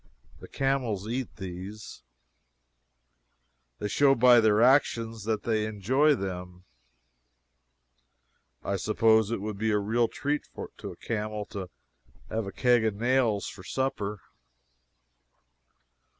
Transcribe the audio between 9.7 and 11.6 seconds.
real treat to a camel